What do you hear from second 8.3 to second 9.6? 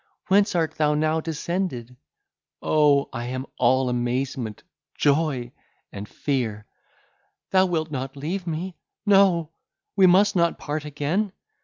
me!—No!